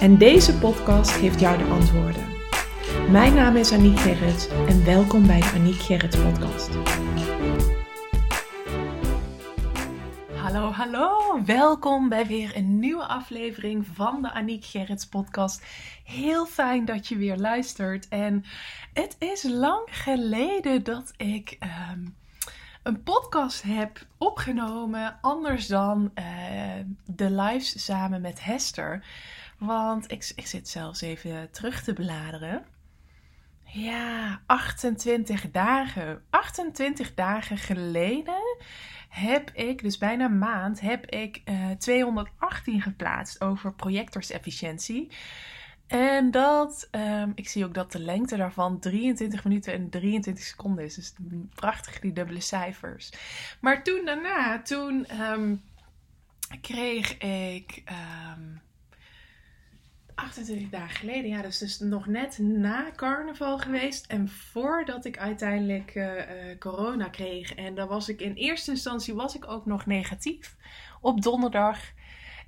En 0.00 0.18
deze 0.18 0.58
podcast 0.58 1.10
geeft 1.10 1.40
jou 1.40 1.58
de 1.58 1.64
antwoorden. 1.64 2.26
Mijn 3.10 3.34
naam 3.34 3.56
is 3.56 3.72
Aniek 3.72 3.98
Gerrits 3.98 4.48
en 4.48 4.84
welkom 4.84 5.26
bij 5.26 5.40
de 5.40 5.50
Aniek 5.54 5.80
Gerrits 5.80 6.16
podcast. 6.16 6.70
Hallo, 10.34 10.70
hallo. 10.70 11.42
Welkom 11.44 12.08
bij 12.08 12.26
weer 12.26 12.56
een 12.56 12.78
nieuwe 12.78 13.06
aflevering 13.06 13.86
van 13.92 14.22
de 14.22 14.32
Aniek 14.32 14.64
Gerrits 14.64 15.06
podcast. 15.06 15.62
Heel 16.04 16.46
fijn 16.46 16.84
dat 16.84 17.08
je 17.08 17.16
weer 17.16 17.36
luistert. 17.36 18.08
En 18.08 18.44
het 18.92 19.16
is 19.18 19.42
lang 19.42 19.82
geleden 19.90 20.84
dat 20.84 21.12
ik 21.16 21.56
ehm, 21.58 22.00
een 22.82 23.02
podcast 23.02 23.62
heb 23.62 24.06
opgenomen, 24.18 25.18
anders 25.20 25.66
dan 25.66 26.10
uh, 26.14 26.24
de 27.04 27.30
lives 27.30 27.84
samen 27.84 28.20
met 28.20 28.44
Hester. 28.44 29.04
Want 29.58 30.10
ik, 30.10 30.32
ik 30.34 30.46
zit 30.46 30.68
zelfs 30.68 31.00
even 31.00 31.50
terug 31.50 31.82
te 31.82 31.92
bladeren. 31.92 32.64
Ja, 33.64 34.40
28 34.46 35.50
dagen. 35.50 36.22
28 36.30 37.14
dagen 37.14 37.58
geleden 37.58 38.56
heb 39.08 39.50
ik, 39.50 39.82
dus 39.82 39.98
bijna 39.98 40.24
een 40.24 40.38
maand, 40.38 40.80
heb 40.80 41.06
ik 41.06 41.42
uh, 41.44 41.70
218 41.70 42.82
geplaatst 42.82 43.40
over 43.40 43.74
projectorsefficiëntie. 43.74 45.10
En 45.86 46.30
dat, 46.30 46.88
um, 46.90 47.32
ik 47.34 47.48
zie 47.48 47.64
ook 47.64 47.74
dat 47.74 47.92
de 47.92 47.98
lengte 47.98 48.36
daarvan 48.36 48.80
23 48.80 49.44
minuten 49.44 49.72
en 49.72 49.90
23 49.90 50.44
seconden 50.44 50.84
is. 50.84 50.94
Dus 50.94 51.14
prachtig 51.54 52.00
die 52.00 52.12
dubbele 52.12 52.40
cijfers. 52.40 53.12
Maar 53.60 53.82
toen 53.82 54.04
daarna, 54.04 54.62
toen 54.62 55.20
um, 55.20 55.62
kreeg 56.60 57.18
ik 57.18 57.82
um, 58.36 58.60
28 60.14 60.68
dagen 60.70 60.96
geleden, 60.96 61.30
ja, 61.30 61.42
dus, 61.42 61.78
nog 61.78 62.06
net 62.06 62.38
na 62.38 62.90
carnaval 62.96 63.58
geweest. 63.58 64.06
En 64.06 64.28
voordat 64.28 65.04
ik 65.04 65.18
uiteindelijk 65.18 65.94
uh, 65.94 66.16
uh, 66.16 66.58
corona 66.58 67.08
kreeg. 67.08 67.54
En 67.54 67.74
dan 67.74 67.88
was 67.88 68.08
ik 68.08 68.20
in 68.20 68.34
eerste 68.34 68.70
instantie 68.70 69.14
was 69.14 69.36
ik 69.36 69.48
ook 69.48 69.66
nog 69.66 69.86
negatief 69.86 70.56
op 71.00 71.22
donderdag. 71.22 71.78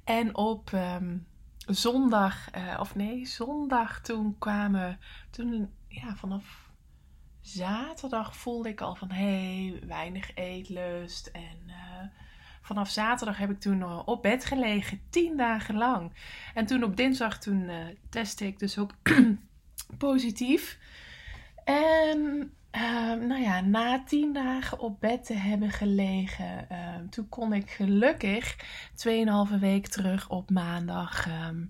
En 0.05 0.37
op 0.37 0.70
um, 0.72 1.27
zondag, 1.67 2.56
uh, 2.56 2.77
of 2.81 2.94
nee, 2.94 3.27
zondag 3.27 4.00
toen 4.00 4.39
kwamen, 4.39 4.98
toen, 5.31 5.72
ja, 5.89 6.17
vanaf 6.17 6.70
zaterdag 7.41 8.37
voelde 8.37 8.69
ik 8.69 8.81
al 8.81 8.94
van, 8.94 9.11
hé, 9.11 9.69
hey, 9.69 9.81
weinig 9.87 10.34
eetlust 10.34 11.27
en 11.27 11.70
vanaf 12.67 12.91
zaterdag 12.91 13.39
heb 13.39 13.50
ik 13.50 13.61
toen 13.61 13.78
uh, 13.78 14.03
op 14.05 14.22
bed 14.22 14.45
gelegen, 14.45 15.00
tien 15.11 15.36
dagen 15.36 15.77
lang. 15.77 16.12
En 16.55 16.67
toen 16.67 16.83
op 16.83 16.97
dinsdag, 16.97 17.39
toen 17.39 17.62
uh, 17.62 17.75
testte 18.11 18.47
ik 18.47 18.59
dus 18.59 18.78
ook 18.78 18.92
positief. 19.98 20.78
En 21.64 22.50
uh, 22.77 23.27
nou 23.28 23.42
ja, 23.42 23.61
na 23.61 24.03
tien 24.05 24.33
dagen 24.33 24.78
op 24.78 25.00
bed 25.00 25.25
te 25.25 25.34
hebben 25.34 25.70
gelegen, 25.70 26.69
ehm, 26.69 27.09
toen 27.09 27.28
kon 27.28 27.53
ik 27.53 27.71
gelukkig 27.71 28.56
2,5 28.94 29.59
week 29.60 29.87
terug 29.87 30.28
op 30.28 30.50
maandag. 30.50 31.27
Ehm, 31.27 31.65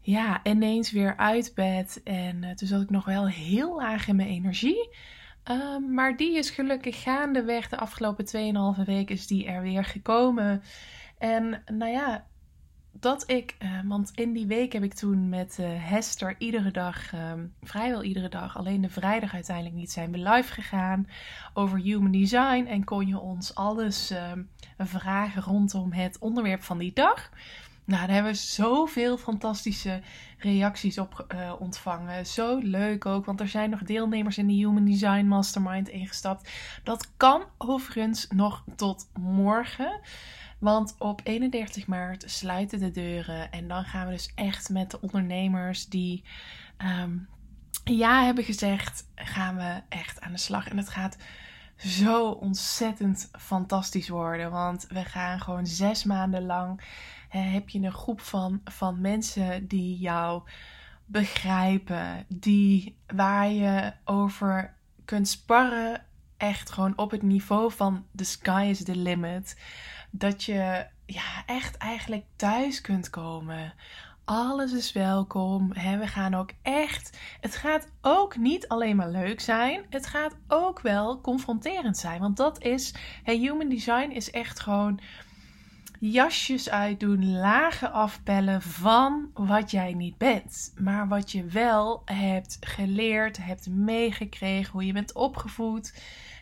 ja, 0.00 0.40
ineens 0.42 0.90
weer 0.90 1.16
uit 1.16 1.52
bed. 1.54 2.00
En 2.04 2.44
eh, 2.44 2.50
toen 2.50 2.68
zat 2.68 2.82
ik 2.82 2.90
nog 2.90 3.04
wel 3.04 3.28
heel 3.28 3.76
laag 3.76 4.08
in 4.08 4.16
mijn 4.16 4.28
energie. 4.28 4.88
Um, 5.50 5.94
maar 5.94 6.16
die 6.16 6.36
is 6.36 6.50
gelukkig 6.50 7.02
gaandeweg. 7.02 7.68
De 7.68 7.78
afgelopen 7.78 8.26
2,5 8.78 8.84
weken 8.84 9.14
is 9.14 9.26
die 9.26 9.46
er 9.46 9.62
weer 9.62 9.84
gekomen. 9.84 10.62
En 11.18 11.62
nou 11.66 11.90
ja, 11.90 12.26
dat 12.92 13.30
ik, 13.30 13.56
uh, 13.62 13.80
want 13.84 14.10
in 14.14 14.32
die 14.32 14.46
week 14.46 14.72
heb 14.72 14.82
ik 14.82 14.94
toen 14.94 15.28
met 15.28 15.56
uh, 15.60 15.66
Hester 15.70 16.34
iedere 16.38 16.70
dag, 16.70 17.12
um, 17.12 17.54
vrijwel 17.62 18.02
iedere 18.02 18.28
dag, 18.28 18.56
alleen 18.56 18.80
de 18.80 18.88
vrijdag 18.88 19.34
uiteindelijk 19.34 19.76
niet, 19.76 19.92
zijn 19.92 20.12
we 20.12 20.18
live 20.18 20.52
gegaan 20.52 21.08
over 21.54 21.78
human 21.78 22.10
design. 22.10 22.64
En 22.68 22.84
kon 22.84 23.06
je 23.06 23.18
ons 23.18 23.54
alles 23.54 24.10
um, 24.10 24.48
vragen 24.78 25.42
rondom 25.42 25.92
het 25.92 26.18
onderwerp 26.18 26.62
van 26.62 26.78
die 26.78 26.92
dag. 26.92 27.30
Nou, 27.86 28.06
daar 28.06 28.14
hebben 28.14 28.32
we 28.32 28.38
zoveel 28.38 29.16
fantastische 29.16 30.00
reacties 30.38 30.98
op 30.98 31.26
uh, 31.34 31.52
ontvangen. 31.58 32.26
Zo 32.26 32.58
leuk 32.58 33.06
ook, 33.06 33.24
want 33.24 33.40
er 33.40 33.48
zijn 33.48 33.70
nog 33.70 33.82
deelnemers 33.82 34.38
in 34.38 34.46
de 34.46 34.52
Human 34.52 34.84
Design 34.84 35.26
Mastermind 35.26 35.88
ingestapt. 35.88 36.50
Dat 36.82 37.10
kan 37.16 37.44
overigens 37.58 38.26
nog 38.28 38.64
tot 38.76 39.08
morgen. 39.20 40.00
Want 40.58 40.94
op 40.98 41.20
31 41.24 41.86
maart 41.86 42.24
sluiten 42.26 42.78
de 42.78 42.90
deuren. 42.90 43.50
En 43.50 43.68
dan 43.68 43.84
gaan 43.84 44.06
we 44.06 44.12
dus 44.12 44.32
echt 44.34 44.68
met 44.68 44.90
de 44.90 45.00
ondernemers 45.00 45.86
die 45.86 46.24
um, 46.78 47.28
ja 47.84 48.24
hebben 48.24 48.44
gezegd, 48.44 49.08
gaan 49.14 49.56
we 49.56 49.82
echt 49.88 50.20
aan 50.20 50.32
de 50.32 50.38
slag. 50.38 50.68
En 50.68 50.76
het 50.76 50.88
gaat 50.88 51.16
zo 51.76 52.30
ontzettend 52.30 53.28
fantastisch 53.38 54.08
worden. 54.08 54.50
Want 54.50 54.86
we 54.88 55.04
gaan 55.04 55.40
gewoon 55.40 55.66
zes 55.66 56.04
maanden 56.04 56.46
lang 56.46 56.80
heb 57.42 57.68
je 57.68 57.80
een 57.80 57.92
groep 57.92 58.20
van, 58.20 58.60
van 58.64 59.00
mensen 59.00 59.66
die 59.66 59.98
jou 59.98 60.42
begrijpen, 61.06 62.26
die, 62.28 62.96
waar 63.06 63.50
je 63.50 63.92
over 64.04 64.74
kunt 65.04 65.28
sparren, 65.28 66.04
echt 66.36 66.70
gewoon 66.70 66.98
op 66.98 67.10
het 67.10 67.22
niveau 67.22 67.72
van 67.72 68.06
the 68.16 68.24
sky 68.24 68.66
is 68.70 68.84
the 68.84 68.96
limit. 68.96 69.60
Dat 70.10 70.44
je 70.44 70.86
ja, 71.06 71.42
echt 71.46 71.76
eigenlijk 71.76 72.24
thuis 72.36 72.80
kunt 72.80 73.10
komen. 73.10 73.74
Alles 74.24 74.72
is 74.72 74.92
welkom. 74.92 75.72
we 75.72 76.06
gaan 76.06 76.34
ook 76.34 76.50
echt. 76.62 77.18
Het 77.40 77.56
gaat 77.56 77.88
ook 78.00 78.36
niet 78.36 78.68
alleen 78.68 78.96
maar 78.96 79.10
leuk 79.10 79.40
zijn. 79.40 79.84
Het 79.90 80.06
gaat 80.06 80.36
ook 80.48 80.80
wel 80.80 81.20
confronterend 81.20 81.96
zijn. 81.96 82.20
Want 82.20 82.36
dat 82.36 82.62
is. 82.62 82.94
Human 83.24 83.68
design 83.68 84.10
is 84.10 84.30
echt 84.30 84.60
gewoon 84.60 85.00
jasjes 86.00 86.70
uitdoen, 86.70 87.38
lagen 87.38 87.92
afpellen 87.92 88.62
van 88.62 89.30
wat 89.34 89.70
jij 89.70 89.94
niet 89.94 90.18
bent. 90.18 90.72
Maar 90.78 91.08
wat 91.08 91.32
je 91.32 91.44
wel 91.44 92.02
hebt 92.04 92.56
geleerd, 92.60 93.36
hebt 93.36 93.68
meegekregen, 93.68 94.72
hoe 94.72 94.86
je 94.86 94.92
bent 94.92 95.14
opgevoed. 95.14 95.92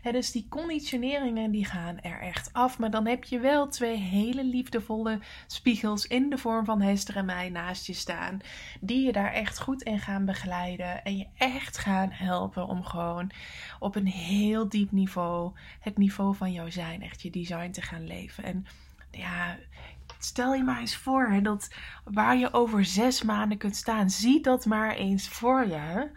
He, 0.02 0.12
dus 0.12 0.30
die 0.32 0.46
conditioneringen 0.48 1.50
die 1.50 1.64
gaan 1.64 2.00
er 2.00 2.20
echt 2.20 2.52
af. 2.52 2.78
Maar 2.78 2.90
dan 2.90 3.06
heb 3.06 3.24
je 3.24 3.38
wel 3.38 3.68
twee 3.68 3.96
hele 3.96 4.44
liefdevolle 4.44 5.18
spiegels 5.46 6.06
in 6.06 6.30
de 6.30 6.38
vorm 6.38 6.64
van 6.64 6.80
Hester 6.80 7.16
en 7.16 7.24
mij 7.24 7.48
naast 7.48 7.86
je 7.86 7.92
staan. 7.92 8.40
Die 8.80 9.06
je 9.06 9.12
daar 9.12 9.32
echt 9.32 9.60
goed 9.60 9.82
in 9.82 9.98
gaan 9.98 10.24
begeleiden. 10.24 11.04
En 11.04 11.16
je 11.16 11.26
echt 11.36 11.78
gaan 11.78 12.10
helpen 12.10 12.66
om 12.66 12.84
gewoon 12.84 13.30
op 13.78 13.96
een 13.96 14.06
heel 14.06 14.68
diep 14.68 14.90
niveau, 14.90 15.52
het 15.80 15.98
niveau 15.98 16.36
van 16.36 16.52
jouw 16.52 16.70
zijn, 16.70 17.02
echt 17.02 17.22
je 17.22 17.30
design 17.30 17.70
te 17.70 17.82
gaan 17.82 18.06
leven. 18.06 18.44
En 18.44 18.66
ja, 19.12 19.58
stel 20.18 20.54
je 20.54 20.62
maar 20.62 20.80
eens 20.80 20.96
voor 20.96 21.28
hè, 21.28 21.40
dat 21.40 21.74
waar 22.04 22.36
je 22.36 22.52
over 22.52 22.84
zes 22.84 23.22
maanden 23.22 23.58
kunt 23.58 23.76
staan. 23.76 24.10
Zie 24.10 24.40
dat 24.40 24.66
maar 24.66 24.94
eens 24.94 25.28
voor 25.28 25.66
je. 25.66 26.10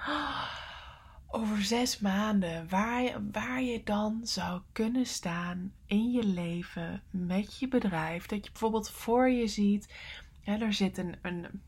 Over 1.28 1.64
zes 1.64 2.00
maanden, 2.00 2.70
waar 2.70 3.02
je, 3.02 3.30
waar 3.32 3.62
je 3.62 3.84
dan 3.84 4.20
zou 4.24 4.62
kunnen 4.72 5.06
staan 5.06 5.74
in 5.86 6.12
je 6.12 6.24
leven 6.24 7.04
met 7.10 7.60
je 7.60 7.68
bedrijf. 7.68 8.26
Dat 8.26 8.46
je 8.46 8.52
bijvoorbeeld 8.52 8.90
voor 8.90 9.30
je 9.30 9.48
ziet, 9.48 9.94
ja, 10.42 10.60
er 10.60 10.74
zit 10.74 10.98
een, 10.98 11.16
een, 11.22 11.62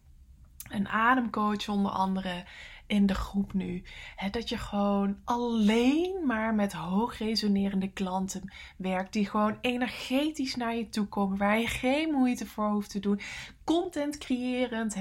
een 0.69 0.87
ademcoach 0.87 1.67
onder 1.67 1.91
andere 1.91 2.45
in 2.87 3.05
de 3.05 3.13
groep 3.13 3.53
nu. 3.53 3.83
dat 4.31 4.49
je 4.49 4.57
gewoon 4.57 5.17
alleen 5.23 6.25
maar 6.25 6.53
met 6.53 6.73
hoog 6.73 7.17
resonerende 7.17 7.91
klanten 7.91 8.53
werkt. 8.77 9.13
Die 9.13 9.29
gewoon 9.29 9.57
energetisch 9.61 10.55
naar 10.55 10.75
je 10.75 10.89
toe 10.89 11.05
komen. 11.05 11.37
Waar 11.37 11.59
je 11.59 11.67
geen 11.67 12.11
moeite 12.11 12.45
voor 12.45 12.69
hoeft 12.69 12.89
te 12.89 12.99
doen. 12.99 13.19
Content 13.63 14.17
creërend. 14.17 14.95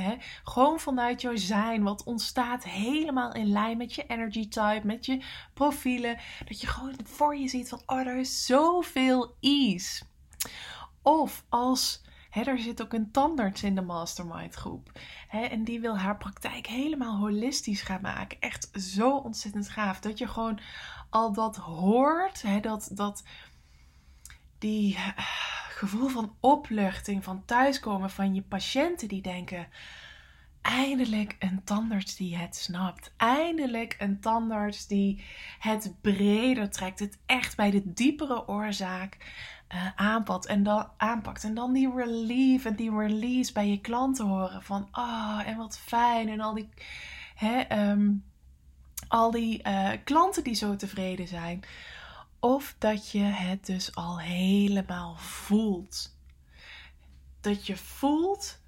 Gewoon 0.45 0.81
vanuit 0.81 1.21
jouw 1.21 1.37
zijn. 1.37 1.83
Wat 1.83 2.05
ontstaat 2.05 2.65
helemaal 2.65 3.33
in 3.33 3.53
lijn 3.53 3.77
met 3.77 3.95
je 3.95 4.07
energy 4.07 4.49
type. 4.49 4.81
Met 4.85 5.07
je 5.07 5.23
profielen. 5.55 6.19
Dat 6.45 6.61
je 6.61 6.67
gewoon 6.67 6.95
voor 7.05 7.37
je 7.37 7.49
ziet 7.49 7.69
van 7.69 7.83
oh 7.87 7.99
er 7.99 8.19
is 8.19 8.47
zoveel 8.47 9.37
ease. 9.41 10.05
Of 11.03 11.45
als 11.49 12.05
er 12.45 12.59
zit 12.59 12.83
ook 12.83 12.93
een 12.93 13.11
tandarts 13.11 13.63
in 13.63 13.75
de 13.75 13.81
mastermind 13.81 14.55
groep. 14.55 14.93
en 15.31 15.65
die 15.65 15.81
wil 15.81 15.99
haar 15.99 16.17
praktijk 16.17 16.67
helemaal 16.67 17.19
holistisch 17.19 17.83
gaan 17.83 18.01
maken. 18.01 18.41
Echt 18.41 18.69
zo 18.73 19.17
ontzettend 19.17 19.69
gaaf. 19.69 20.01
Dat 20.01 20.19
je 20.19 20.29
gewoon 20.29 20.59
al 21.11 21.33
dat 21.33 21.57
hoort. 21.57 22.63
dat, 22.63 22.91
dat 22.93 23.25
die 24.59 24.95
eh, 24.95 25.19
gevoel 25.69 26.09
van 26.09 26.37
opluchting, 26.41 27.25
van 27.25 27.45
thuiskomen 27.45 28.11
van 28.11 28.35
je 28.35 28.43
patiënten 28.43 29.09
die 29.09 29.23
denken 29.23 29.69
eindelijk 30.67 31.37
een 31.39 31.65
tandarts 31.65 32.17
die 32.17 32.37
het 32.37 32.57
snapt. 32.57 33.13
Eindelijk 33.17 33.97
een 33.99 34.21
tandarts 34.21 34.87
die 34.87 35.25
het 35.59 35.95
breder 36.01 36.71
trekt. 36.71 36.99
Het 36.99 37.19
echt 37.27 37.57
bij 37.57 37.71
de 37.71 37.93
diepere 37.93 38.49
oorzaak 38.49 39.17
uh, 39.75 39.87
aanpakt, 39.97 40.47
en 40.47 40.63
dan, 40.63 40.89
aanpakt. 40.97 41.45
En 41.45 41.55
dan 41.55 41.73
die 41.73 41.95
relief 41.95 42.65
en 42.65 42.77
die 42.77 42.99
release 42.99 43.53
bij 43.53 43.69
je 43.69 43.81
klanten 43.81 44.27
horen. 44.27 44.63
Van, 44.63 44.89
ah, 44.91 45.05
oh, 45.05 45.49
en 45.49 45.57
wat 45.57 45.79
fijn. 45.79 46.29
En 46.29 46.41
al 46.41 46.55
die, 46.55 46.69
hè, 47.35 47.61
ehm, 47.61 48.13
al 49.09 49.31
die 49.31 49.63
uh, 49.69 49.91
klanten 50.05 50.45
die 50.45 50.55
zo 50.55 50.77
tevreden 50.77 51.29
zijn. 51.29 51.63
Of 52.41 52.75
dat 52.79 53.11
je 53.11 53.23
het 53.23 53.67
dus 53.67 53.95
al 53.95 54.21
helemaal 54.21 55.17
voelt. 55.17 56.17
Dat 57.41 57.67
je 57.67 57.77
voelt 57.77 58.65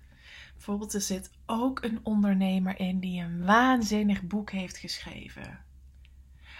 Bijvoorbeeld, 0.58 0.94
er 0.94 1.00
zit 1.00 1.30
ook 1.46 1.82
een 1.82 2.00
ondernemer 2.02 2.80
in 2.80 3.00
die 3.00 3.22
een 3.22 3.44
waanzinnig 3.44 4.22
boek 4.22 4.50
heeft 4.50 4.76
geschreven. 4.76 5.64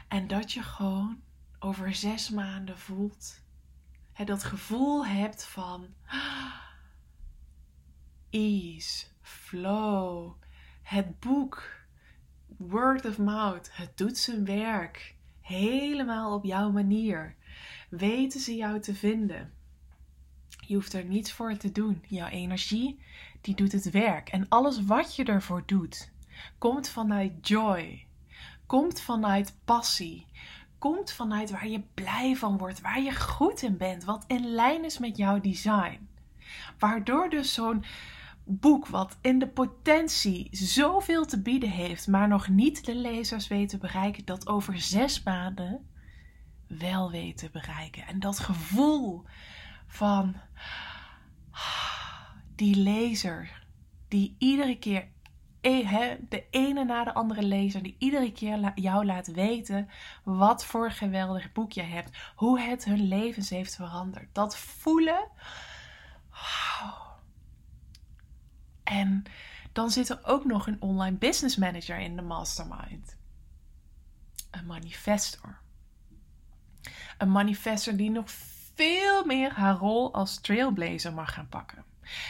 En 0.09 0.27
dat 0.27 0.53
je 0.53 0.63
gewoon 0.63 1.21
over 1.59 1.95
zes 1.95 2.31
maanden 2.31 2.79
voelt. 2.79 3.41
Hè, 4.19 4.25
dat 4.25 4.45
gevoel 4.45 5.07
hebt 5.07 5.45
van 5.45 5.87
ease, 8.31 9.07
flow. 9.21 10.33
Het 10.83 11.21
boek, 11.21 11.71
word 12.47 13.05
of 13.05 13.19
mouth, 13.19 13.71
het 13.73 13.97
doet 13.97 14.19
zijn 14.19 14.45
werk. 14.45 15.15
Helemaal 15.41 16.35
op 16.35 16.45
jouw 16.45 16.71
manier. 16.71 17.37
Weten 17.91 18.41
ze 18.41 18.55
jou 18.55 18.81
te 18.81 18.95
vinden. 18.95 19.53
Je 20.67 20.75
hoeft 20.75 20.93
er 20.93 21.05
niets 21.05 21.33
voor 21.33 21.57
te 21.57 21.73
doen. 21.73 22.05
Jouw 22.09 22.29
energie, 22.29 23.03
die 23.41 23.55
doet 23.55 23.73
het 23.73 23.91
werk. 23.91 24.29
En 24.29 24.49
alles 24.49 24.85
wat 24.85 25.17
je 25.17 25.25
ervoor 25.25 25.63
doet, 25.67 26.13
komt 26.59 26.89
vanuit 26.89 27.49
joy. 27.49 28.07
Komt 28.67 29.01
vanuit 29.01 29.57
passie. 29.65 30.27
Komt 30.79 31.13
vanuit 31.13 31.51
waar 31.51 31.69
je 31.69 31.83
blij 31.95 32.37
van 32.37 32.59
wordt, 32.59 32.81
waar 32.81 33.01
je 33.01 33.15
goed 33.15 33.63
in 33.63 33.77
bent, 33.77 34.05
wat 34.05 34.25
in 34.27 34.47
lijn 34.47 34.85
is 34.85 34.99
met 34.99 35.17
jouw 35.17 35.41
design. 35.41 36.09
Waardoor 36.79 37.29
dus 37.29 37.55
zo'n 37.55 37.85
boek, 38.45 38.87
wat 38.87 39.19
in 39.21 39.39
de 39.39 39.49
potentie 39.49 40.49
zoveel 40.51 41.27
te 41.27 41.43
bieden 41.43 41.71
heeft, 41.71 42.07
maar 42.07 42.29
nog 42.29 42.49
niet 42.49 42.85
de 42.85 42.95
lezers 42.95 43.49
weet 43.49 43.69
te 43.69 43.79
bereiken, 43.79 44.25
dat 44.25 44.47
over 44.47 44.81
zes 44.81 45.23
maanden 45.23 45.89
wel 46.67 47.11
weet 47.11 47.37
te 47.37 47.51
bereiken. 47.51 48.07
En 48.07 48.21
dat 48.21 48.39
gevoel 48.39 49.25
van 49.87 50.37
die 52.55 52.77
lezer 52.77 53.67
die 54.09 54.37
iedere 54.39 54.79
keer 54.79 55.09
de 55.61 56.45
ene 56.51 56.85
na 56.85 57.05
de 57.05 57.15
andere 57.15 57.43
lezer 57.43 57.83
die 57.83 57.97
iedere 57.99 58.33
keer 58.33 58.73
jou 58.75 59.05
laat 59.05 59.27
weten 59.27 59.89
wat 60.25 60.65
voor 60.65 60.91
geweldig 60.91 61.53
boek 61.53 61.73
je 61.73 61.83
hebt, 61.83 62.17
hoe 62.35 62.61
het 62.61 62.85
hun 62.85 63.09
levens 63.09 63.51
heeft 63.51 63.75
veranderd. 63.75 64.35
Dat 64.35 64.57
voelen. 64.57 65.29
En 68.85 69.23
dan 69.73 69.91
zit 69.91 70.09
er 70.09 70.21
ook 70.23 70.45
nog 70.45 70.67
een 70.67 70.83
online 70.83 71.17
business 71.17 71.57
manager 71.57 71.99
in 71.99 72.17
de 72.17 72.23
mastermind. 72.23 73.17
Een 74.51 74.67
manifestor. 74.67 75.59
Een 77.19 77.33
manifestor 77.33 77.97
die 77.97 78.11
nog 78.11 78.31
veel 78.75 79.25
meer 79.25 79.53
haar 79.53 79.77
rol 79.77 80.15
als 80.15 80.41
trailblazer 80.41 81.13
mag 81.13 81.35
gaan 81.35 81.49
pakken. 81.49 81.85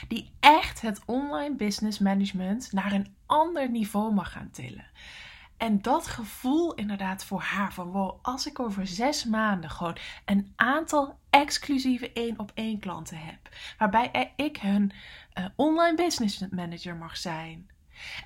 Die 0.09 0.33
echt 0.41 0.81
het 0.81 1.01
online 1.07 1.55
business 1.55 1.99
management 1.99 2.73
naar 2.73 2.93
een 2.93 3.15
ander 3.27 3.71
niveau 3.71 4.15
mag 4.15 4.33
gaan 4.33 4.51
tillen. 4.51 4.87
En 5.57 5.83
dat 5.83 6.07
gevoel 6.07 6.75
inderdaad 6.75 7.25
voor 7.25 7.41
haar 7.41 7.73
van 7.73 7.91
wow, 7.91 8.19
als 8.23 8.47
ik 8.47 8.61
over 8.61 8.87
zes 8.87 9.25
maanden 9.25 9.71
gewoon 9.71 9.99
een 10.25 10.53
aantal 10.57 11.19
exclusieve 11.31 12.13
één 12.13 12.39
op 12.39 12.51
één 12.55 12.79
klanten 12.79 13.19
heb. 13.19 13.49
Waarbij 13.79 14.33
ik 14.37 14.57
hun 14.57 14.93
uh, 15.39 15.45
online 15.57 15.97
business 15.97 16.49
manager 16.51 16.97
mag 16.97 17.17
zijn. 17.17 17.71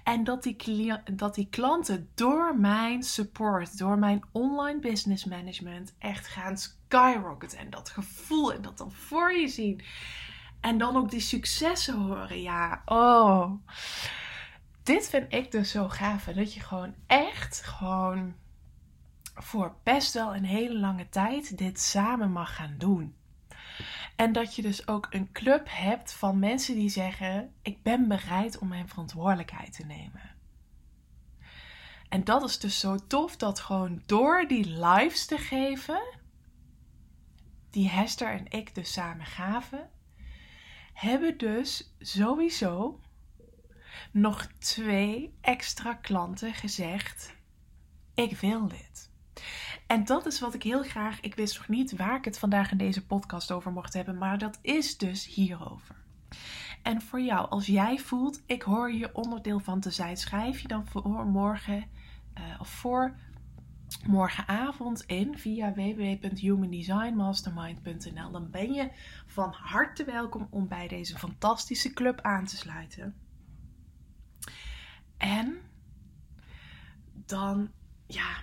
En 0.04 0.24
dat 0.24 0.42
die, 0.42 0.94
dat 1.12 1.34
die 1.34 1.48
klanten 1.50 2.08
door 2.14 2.58
mijn 2.58 3.02
support, 3.02 3.78
door 3.78 3.98
mijn 3.98 4.22
online 4.32 4.80
business 4.80 5.24
management 5.24 5.94
echt 5.98 6.26
gaan 6.26 6.58
skyrocketen. 6.58 7.58
En 7.58 7.70
dat 7.70 7.88
gevoel 7.88 8.52
en 8.52 8.62
dat 8.62 8.78
dan 8.78 8.92
voor 8.92 9.32
je 9.32 9.48
zien. 9.48 9.82
En 10.62 10.78
dan 10.78 10.96
ook 10.96 11.10
die 11.10 11.20
successen 11.20 11.94
horen. 11.94 12.42
Ja, 12.42 12.82
oh. 12.84 13.52
Dit 14.82 15.08
vind 15.08 15.32
ik 15.32 15.50
dus 15.50 15.70
zo 15.70 15.88
gaaf. 15.88 16.24
Dat 16.24 16.54
je 16.54 16.60
gewoon 16.60 16.94
echt 17.06 17.62
gewoon 17.62 18.34
voor 19.34 19.76
best 19.82 20.14
wel 20.14 20.36
een 20.36 20.44
hele 20.44 20.78
lange 20.78 21.08
tijd 21.08 21.58
dit 21.58 21.80
samen 21.80 22.32
mag 22.32 22.56
gaan 22.56 22.74
doen. 22.78 23.16
En 24.16 24.32
dat 24.32 24.54
je 24.54 24.62
dus 24.62 24.88
ook 24.88 25.06
een 25.10 25.32
club 25.32 25.66
hebt 25.70 26.12
van 26.12 26.38
mensen 26.38 26.74
die 26.74 26.88
zeggen: 26.88 27.54
Ik 27.62 27.82
ben 27.82 28.08
bereid 28.08 28.58
om 28.58 28.68
mijn 28.68 28.88
verantwoordelijkheid 28.88 29.72
te 29.72 29.86
nemen. 29.86 30.30
En 32.08 32.24
dat 32.24 32.42
is 32.42 32.58
dus 32.58 32.80
zo 32.80 32.96
tof 33.06 33.36
dat 33.36 33.60
gewoon 33.60 34.02
door 34.06 34.48
die 34.48 34.66
lives 34.66 35.26
te 35.26 35.38
geven, 35.38 36.02
die 37.70 37.88
Hester 37.88 38.32
en 38.32 38.50
ik 38.50 38.74
dus 38.74 38.92
samen 38.92 39.26
gaven, 39.26 39.90
hebben 41.02 41.38
dus 41.38 41.94
sowieso 41.98 43.00
nog 44.12 44.46
twee 44.46 45.34
extra 45.40 45.94
klanten 45.94 46.54
gezegd: 46.54 47.34
Ik 48.14 48.36
wil 48.36 48.68
dit. 48.68 49.10
En 49.86 50.04
dat 50.04 50.26
is 50.26 50.40
wat 50.40 50.54
ik 50.54 50.62
heel 50.62 50.82
graag. 50.82 51.20
Ik 51.20 51.34
wist 51.34 51.58
nog 51.58 51.68
niet 51.68 51.96
waar 51.96 52.16
ik 52.16 52.24
het 52.24 52.38
vandaag 52.38 52.70
in 52.70 52.76
deze 52.76 53.06
podcast 53.06 53.52
over 53.52 53.72
mocht 53.72 53.92
hebben, 53.92 54.18
maar 54.18 54.38
dat 54.38 54.58
is 54.62 54.98
dus 54.98 55.26
hierover. 55.26 55.96
En 56.82 57.02
voor 57.02 57.20
jou, 57.20 57.50
als 57.50 57.66
jij 57.66 57.98
voelt, 57.98 58.42
ik 58.46 58.62
hoor 58.62 58.90
hier 58.90 59.14
onderdeel 59.14 59.58
van 59.58 59.80
te 59.80 59.90
zijn, 59.90 60.16
schrijf 60.16 60.60
je 60.60 60.68
dan 60.68 60.86
voor 60.86 61.26
morgen 61.26 61.84
uh, 62.38 62.60
of 62.60 62.68
voor 62.68 63.14
morgenavond 63.98 65.02
in 65.02 65.38
via 65.38 65.72
www.humandesignmastermind.nl. 65.72 68.30
Dan 68.30 68.50
ben 68.50 68.72
je 68.72 68.90
van 69.26 69.52
harte 69.52 70.04
welkom 70.04 70.46
om 70.50 70.68
bij 70.68 70.88
deze 70.88 71.18
fantastische 71.18 71.92
club 71.92 72.20
aan 72.20 72.44
te 72.44 72.56
sluiten. 72.56 73.14
En 75.16 75.60
dan, 77.26 77.70
ja, 78.06 78.36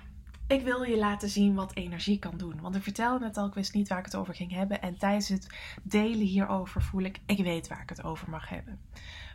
ik 0.48 0.64
wil 0.64 0.84
je 0.84 0.98
laten 0.98 1.30
zien 1.30 1.56
wat 1.56 1.76
energie 1.76 2.20
kan 2.20 2.38
doen. 2.38 2.62
Want 2.62 2.76
ik 2.76 2.84
vertelde 2.84 3.26
net 3.26 3.38
al, 3.38 3.48
ik 3.48 3.54
wist 3.54 3.74
niet 3.74 3.88
waar 3.88 4.00
ik 4.00 4.06
het 4.06 4.16
over 4.16 4.36
ging 4.36 4.52
hebben. 4.52 4.82
En 4.82 4.98
tijdens 4.98 5.28
het 5.28 5.48
delen 5.84 6.26
hierover 6.26 6.82
voel 6.82 7.02
ik, 7.02 7.20
ik 7.26 7.44
weet 7.44 7.68
waar 7.68 7.82
ik 7.82 7.90
het 7.90 8.04
over 8.04 8.30
mag 8.30 8.50
hebben. 8.50 8.80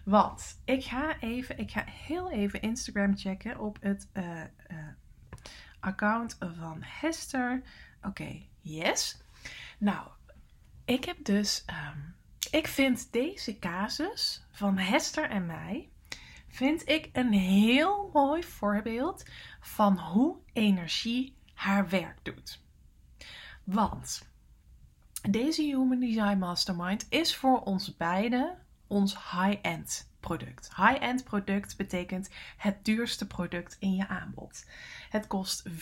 Want 0.05 0.61
ik 0.65 0.85
ga 0.85 1.21
even, 1.21 1.59
ik 1.59 1.71
ga 1.71 1.85
heel 1.87 2.31
even 2.31 2.61
Instagram 2.61 3.17
checken 3.17 3.61
op 3.61 3.79
het 3.81 4.09
uh, 4.13 4.41
uh, 4.71 4.77
account 5.85 6.37
van 6.39 6.79
Hester. 6.81 7.63
Oké, 8.03 8.43
yes. 8.61 9.19
Nou, 9.79 10.09
ik 10.85 11.05
heb 11.05 11.25
dus, 11.25 11.65
um, 11.71 12.15
ik 12.51 12.67
vind 12.67 13.13
deze 13.13 13.59
casus 13.59 14.47
van 14.51 14.79
Hester 14.79 15.31
en 15.31 15.47
mij, 15.47 15.89
vind 16.49 16.89
ik 16.89 17.09
een 17.13 17.33
heel 17.33 18.11
mooi 18.13 18.43
voorbeeld 18.43 19.25
van 19.61 19.99
hoe 19.99 20.37
energie 20.53 21.37
haar 21.55 21.89
werk 21.89 22.19
doet. 22.23 22.63
Want 23.65 24.29
deze 25.31 25.63
Human 25.63 26.01
Design 26.01 26.39
Mastermind 26.39 27.07
is 27.09 27.37
voor 27.37 27.61
ons 27.61 27.97
beiden 27.97 28.59
ons 28.87 29.15
high-end 29.31 30.13
product. 30.25 30.71
High-end 30.77 31.25
product 31.25 31.77
betekent 31.77 32.31
het 32.57 32.85
duurste 32.85 33.27
product 33.27 33.77
in 33.81 33.95
je 33.95 34.09
aanbod. 34.09 34.67
Het 35.11 35.27
kost 35.27 35.69
4.999 35.69 35.75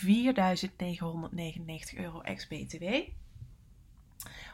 euro 1.97 2.21
ex-BTW. 2.21 2.83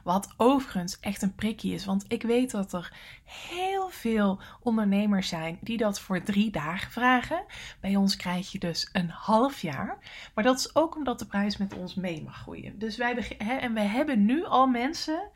Wat 0.03 0.33
overigens 0.37 0.99
echt 0.99 1.21
een 1.21 1.35
prikje 1.35 1.73
is, 1.73 1.85
want 1.85 2.05
ik 2.07 2.21
weet 2.21 2.51
dat 2.51 2.73
er 2.73 2.93
heel 3.23 3.89
veel 3.89 4.39
ondernemers 4.61 5.27
zijn 5.27 5.57
die 5.61 5.77
dat 5.77 5.99
voor 5.99 6.23
drie 6.23 6.51
dagen 6.51 6.91
vragen. 6.91 7.43
Bij 7.79 7.95
ons 7.95 8.15
krijg 8.15 8.51
je 8.51 8.59
dus 8.59 8.89
een 8.91 9.09
half 9.09 9.61
jaar. 9.61 9.97
Maar 10.33 10.43
dat 10.43 10.59
is 10.59 10.75
ook 10.75 10.95
omdat 10.95 11.19
de 11.19 11.25
prijs 11.25 11.57
met 11.57 11.73
ons 11.73 11.95
mee 11.95 12.23
mag 12.23 12.37
groeien. 12.41 12.79
Dus 12.79 12.97
wij, 12.97 13.35
hè, 13.37 13.53
en 13.55 13.73
we 13.73 13.79
hebben 13.79 14.25
nu 14.25 14.45
al 14.45 14.67
mensen 14.67 15.29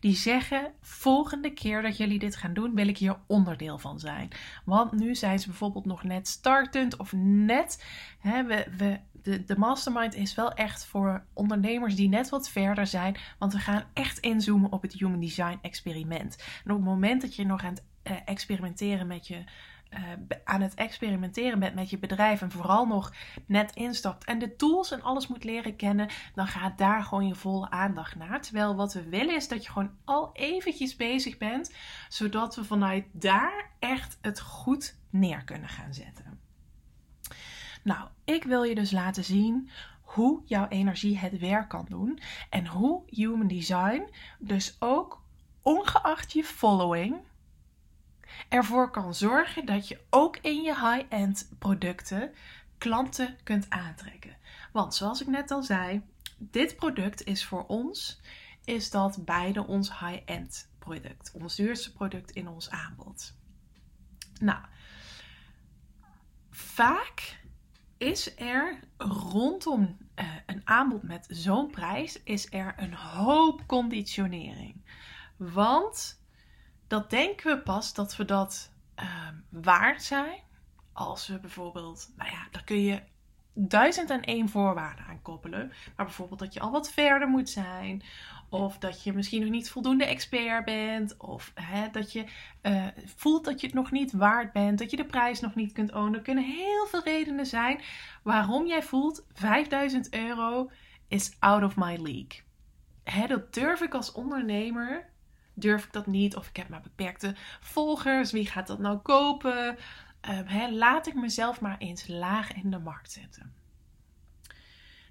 die 0.00 0.14
zeggen: 0.14 0.72
volgende 0.80 1.52
keer 1.52 1.82
dat 1.82 1.96
jullie 1.96 2.18
dit 2.18 2.36
gaan 2.36 2.54
doen, 2.54 2.74
wil 2.74 2.88
ik 2.88 2.98
hier 2.98 3.16
onderdeel 3.26 3.78
van 3.78 4.00
zijn. 4.00 4.28
Want 4.64 4.92
nu 4.92 5.14
zijn 5.14 5.38
ze 5.38 5.48
bijvoorbeeld 5.48 5.84
nog 5.84 6.02
net 6.02 6.28
startend 6.28 6.96
of 6.96 7.12
net. 7.12 7.84
Hè, 8.18 8.44
we, 8.44 8.66
we 8.76 8.98
de, 9.22 9.44
de 9.44 9.58
mastermind 9.58 10.14
is 10.14 10.34
wel 10.34 10.52
echt 10.52 10.84
voor 10.84 11.24
ondernemers 11.32 11.94
die 11.94 12.08
net 12.08 12.28
wat 12.28 12.48
verder 12.48 12.86
zijn. 12.86 13.16
Want 13.38 13.52
we 13.52 13.58
gaan 13.58 13.84
echt 13.92 14.18
inzoomen 14.18 14.72
op 14.72 14.82
het 14.82 14.92
human 14.92 15.20
design 15.20 15.58
experiment. 15.62 16.36
En 16.64 16.70
op 16.70 16.76
het 16.76 16.86
moment 16.86 17.20
dat 17.20 17.34
je 17.34 17.46
nog 17.46 17.64
aan 17.64 17.76
uh, 18.04 18.16
experimenteren 18.24 19.06
met 19.06 19.26
je. 19.26 19.44
Uh, 19.94 20.00
aan 20.44 20.60
het 20.60 20.74
experimenteren 20.74 21.58
bent 21.58 21.74
met 21.74 21.90
je 21.90 21.98
bedrijf 21.98 22.42
en 22.42 22.50
vooral 22.50 22.86
nog 22.86 23.12
net 23.46 23.74
instapt 23.74 24.24
en 24.24 24.38
de 24.38 24.56
tools 24.56 24.90
en 24.90 25.02
alles 25.02 25.26
moet 25.26 25.44
leren 25.44 25.76
kennen, 25.76 26.08
dan 26.34 26.46
gaat 26.46 26.78
daar 26.78 27.02
gewoon 27.02 27.26
je 27.26 27.34
volle 27.34 27.70
aandacht 27.70 28.16
naar. 28.16 28.42
Terwijl 28.42 28.74
wat 28.74 28.92
we 28.92 29.08
willen 29.08 29.34
is 29.34 29.48
dat 29.48 29.64
je 29.64 29.70
gewoon 29.70 29.90
al 30.04 30.30
eventjes 30.32 30.96
bezig 30.96 31.38
bent, 31.38 31.74
zodat 32.08 32.56
we 32.56 32.64
vanuit 32.64 33.04
daar 33.12 33.70
echt 33.78 34.18
het 34.20 34.40
goed 34.40 34.96
neer 35.10 35.44
kunnen 35.44 35.68
gaan 35.68 35.94
zetten. 35.94 36.40
Nou, 37.82 38.08
ik 38.24 38.44
wil 38.44 38.62
je 38.62 38.74
dus 38.74 38.90
laten 38.90 39.24
zien 39.24 39.70
hoe 40.00 40.42
jouw 40.44 40.68
energie 40.68 41.18
het 41.18 41.38
werk 41.38 41.68
kan 41.68 41.86
doen 41.88 42.20
en 42.50 42.66
hoe 42.66 43.02
human 43.06 43.46
design 43.46 44.08
dus 44.38 44.76
ook 44.78 45.22
ongeacht 45.62 46.32
je 46.32 46.44
following 46.44 47.16
ervoor 48.48 48.90
kan 48.90 49.14
zorgen 49.14 49.66
dat 49.66 49.88
je 49.88 50.00
ook 50.10 50.36
in 50.36 50.62
je 50.62 50.74
high-end 50.74 51.48
producten 51.58 52.34
klanten 52.78 53.36
kunt 53.42 53.70
aantrekken. 53.70 54.36
Want 54.72 54.94
zoals 54.94 55.20
ik 55.20 55.26
net 55.26 55.50
al 55.50 55.62
zei, 55.62 56.02
dit 56.38 56.76
product 56.76 57.24
is 57.24 57.44
voor 57.44 57.66
ons 57.66 58.20
is 58.64 58.90
dat 58.90 59.24
beide 59.24 59.66
ons 59.66 59.98
high-end 59.98 60.70
product, 60.78 61.30
ons 61.34 61.54
duurste 61.54 61.92
product 61.92 62.30
in 62.30 62.48
ons 62.48 62.70
aanbod. 62.70 63.34
Nou, 64.40 64.64
vaak 66.50 67.39
is 68.00 68.36
er 68.38 68.78
rondom 68.98 69.96
uh, 70.16 70.26
een 70.46 70.60
aanbod 70.64 71.02
met 71.02 71.26
zo'n 71.30 71.70
prijs, 71.70 72.22
is 72.22 72.52
er 72.52 72.74
een 72.76 72.94
hoop 72.94 73.66
conditionering. 73.66 74.84
Want 75.36 76.22
dat 76.86 77.10
denken 77.10 77.56
we 77.56 77.62
pas 77.62 77.94
dat 77.94 78.16
we 78.16 78.24
dat 78.24 78.72
uh, 78.96 79.28
waard 79.48 80.02
zijn. 80.02 80.40
Als 80.92 81.26
we 81.26 81.38
bijvoorbeeld, 81.38 82.12
nou 82.16 82.30
ja, 82.30 82.46
daar 82.50 82.64
kun 82.64 82.82
je 82.82 83.02
duizend 83.52 84.10
en 84.10 84.22
één 84.22 84.48
voorwaarden 84.48 85.04
aan 85.04 85.22
koppelen. 85.22 85.72
Maar 85.96 86.06
bijvoorbeeld 86.06 86.40
dat 86.40 86.54
je 86.54 86.60
al 86.60 86.70
wat 86.70 86.90
verder 86.90 87.28
moet 87.28 87.48
zijn. 87.48 88.02
Of 88.50 88.78
dat 88.78 89.02
je 89.02 89.12
misschien 89.12 89.40
nog 89.40 89.50
niet 89.50 89.70
voldoende 89.70 90.04
expert 90.04 90.64
bent. 90.64 91.16
Of 91.16 91.52
hè, 91.54 91.88
dat 91.90 92.12
je 92.12 92.24
uh, 92.62 92.86
voelt 93.16 93.44
dat 93.44 93.60
je 93.60 93.66
het 93.66 93.76
nog 93.76 93.90
niet 93.90 94.12
waard 94.12 94.52
bent. 94.52 94.78
Dat 94.78 94.90
je 94.90 94.96
de 94.96 95.04
prijs 95.04 95.40
nog 95.40 95.54
niet 95.54 95.72
kunt 95.72 95.92
ownen. 95.92 96.14
Er 96.14 96.20
kunnen 96.20 96.44
heel 96.44 96.86
veel 96.86 97.02
redenen 97.02 97.46
zijn 97.46 97.80
waarom 98.22 98.66
jij 98.66 98.82
voelt 98.82 99.26
5000 99.32 100.14
euro 100.14 100.70
is 101.08 101.36
out 101.38 101.62
of 101.62 101.76
my 101.76 101.96
league. 101.96 102.40
Hè, 103.04 103.26
dat 103.26 103.54
durf 103.54 103.80
ik 103.80 103.94
als 103.94 104.12
ondernemer. 104.12 105.08
Durf 105.54 105.84
ik 105.84 105.92
dat 105.92 106.06
niet? 106.06 106.36
Of 106.36 106.48
ik 106.48 106.56
heb 106.56 106.68
maar 106.68 106.80
beperkte 106.80 107.34
volgers. 107.60 108.32
Wie 108.32 108.46
gaat 108.46 108.66
dat 108.66 108.78
nou 108.78 108.98
kopen? 108.98 109.76
Uh, 110.50 110.70
laat 110.70 111.06
ik 111.06 111.14
mezelf 111.14 111.60
maar 111.60 111.78
eens 111.78 112.08
laag 112.08 112.52
in 112.52 112.70
de 112.70 112.78
markt 112.78 113.12
zetten. 113.12 113.59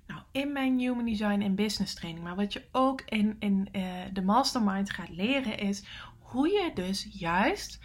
Nou, 0.10 0.22
in 0.32 0.52
mijn 0.52 0.80
Human 0.80 1.06
Design 1.06 1.42
en 1.42 1.56
Business 1.56 1.94
training, 1.94 2.24
maar 2.24 2.36
wat 2.36 2.54
je 2.54 2.68
ook 2.72 3.02
in, 3.02 3.36
in 3.40 3.70
uh, 3.72 3.84
de 4.14 4.22
Mastermind 4.22 4.92
gaat 4.92 5.10
leren, 5.10 5.58
is 5.58 5.84
hoe 6.20 6.48
je 6.48 6.72
dus 6.74 7.08
juist 7.12 7.80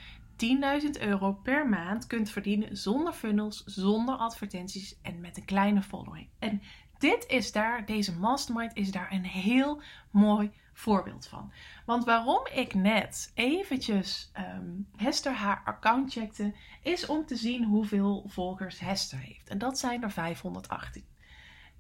10.000 0.84 1.00
euro 1.00 1.32
per 1.32 1.68
maand 1.68 2.06
kunt 2.06 2.30
verdienen 2.30 2.76
zonder 2.76 3.12
funnels, 3.12 3.64
zonder 3.64 4.14
advertenties 4.14 5.00
en 5.02 5.20
met 5.20 5.36
een 5.36 5.44
kleine 5.44 5.82
following. 5.82 6.28
En 6.38 6.62
dit 6.98 7.26
is 7.28 7.52
daar, 7.52 7.86
deze 7.86 8.18
mastermind 8.18 8.76
is 8.76 8.90
daar 8.90 9.12
een 9.12 9.24
heel 9.24 9.82
mooi 10.10 10.50
voorbeeld 10.72 11.26
van. 11.26 11.52
Want 11.86 12.04
waarom 12.04 12.46
ik 12.54 12.74
net 12.74 13.32
eventjes 13.34 14.32
um, 14.38 14.88
Hester 14.96 15.32
haar 15.32 15.62
account 15.64 16.12
checkte, 16.12 16.54
is 16.82 17.06
om 17.06 17.26
te 17.26 17.36
zien 17.36 17.64
hoeveel 17.64 18.24
volgers 18.26 18.78
Hester 18.78 19.18
heeft. 19.18 19.48
En 19.48 19.58
dat 19.58 19.78
zijn 19.78 20.02
er 20.02 20.10
518. 20.10 21.04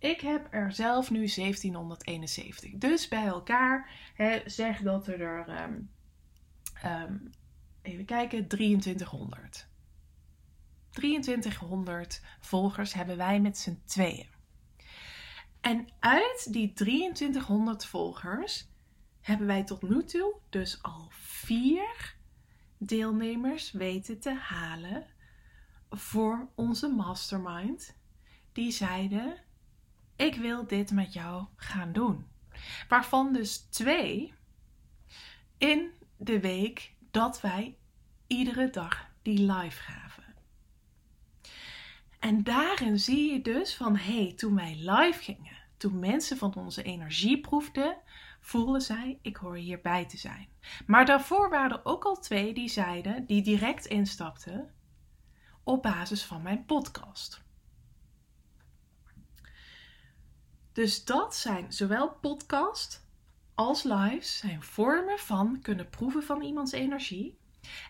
Ik 0.04 0.20
heb 0.20 0.48
er 0.50 0.72
zelf 0.72 1.10
nu 1.10 1.26
1771. 1.26 2.70
Dus 2.74 3.08
bij 3.08 3.26
elkaar 3.26 3.90
hè, 4.14 4.42
zeg 4.46 4.80
dat 4.80 5.06
er, 5.06 5.62
um, 5.62 5.90
um, 6.84 7.30
even 7.82 8.04
kijken, 8.04 8.48
2300. 8.48 9.68
2300 10.90 12.22
volgers 12.40 12.92
hebben 12.92 13.16
wij 13.16 13.40
met 13.40 13.58
z'n 13.58 13.80
tweeën. 13.84 14.28
En 15.60 15.88
uit 15.98 16.52
die 16.52 16.72
2300 16.72 17.86
volgers 17.86 18.68
hebben 19.20 19.46
wij 19.46 19.64
tot 19.64 19.82
nu 19.82 20.04
toe 20.04 20.34
dus 20.50 20.82
al 20.82 21.08
vier 21.10 22.16
deelnemers 22.78 23.72
weten 23.72 24.20
te 24.20 24.34
halen 24.34 25.06
voor 25.90 26.48
onze 26.54 26.88
mastermind. 26.88 27.96
Die 28.52 28.70
zeiden: 28.70 29.43
Ik 30.16 30.34
wil 30.34 30.66
dit 30.66 30.90
met 30.90 31.12
jou 31.12 31.44
gaan 31.56 31.92
doen. 31.92 32.26
Waarvan 32.88 33.32
dus 33.32 33.58
twee 33.58 34.34
in 35.58 35.90
de 36.16 36.40
week 36.40 36.92
dat 37.10 37.40
wij 37.40 37.76
iedere 38.26 38.70
dag 38.70 39.08
die 39.22 39.52
live 39.52 39.82
gaven. 39.82 40.24
En 42.18 42.42
daarin 42.42 42.98
zie 42.98 43.32
je 43.32 43.42
dus 43.42 43.76
van 43.76 43.96
hé, 43.96 44.22
hey, 44.22 44.32
toen 44.36 44.54
wij 44.54 44.74
live 44.78 45.22
gingen, 45.22 45.56
toen 45.76 45.98
mensen 45.98 46.36
van 46.36 46.54
onze 46.54 46.82
energie 46.82 47.40
proefden, 47.40 47.96
voelden 48.40 48.80
zij: 48.80 49.18
ik 49.22 49.36
hoor 49.36 49.56
hierbij 49.56 50.06
te 50.06 50.16
zijn. 50.16 50.48
Maar 50.86 51.06
daarvoor 51.06 51.50
waren 51.50 51.76
er 51.76 51.84
ook 51.84 52.04
al 52.04 52.20
twee 52.20 52.54
die 52.54 52.68
zeiden, 52.68 53.26
die 53.26 53.42
direct 53.42 53.86
instapten 53.86 54.70
op 55.62 55.82
basis 55.82 56.24
van 56.24 56.42
mijn 56.42 56.64
podcast. 56.64 57.43
Dus 60.74 61.04
dat 61.04 61.36
zijn 61.36 61.72
zowel 61.72 62.10
podcast 62.10 63.06
als 63.54 63.82
lives 63.82 64.38
zijn 64.38 64.62
vormen 64.62 65.18
van 65.18 65.58
kunnen 65.62 65.90
proeven 65.90 66.22
van 66.22 66.42
iemands 66.42 66.72
energie. 66.72 67.38